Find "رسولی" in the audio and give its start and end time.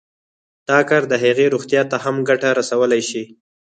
2.59-3.01